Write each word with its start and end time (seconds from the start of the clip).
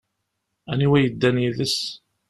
Aniwa 0.71 0.97
yeddan 0.99 1.37
yid-s? 1.43 1.77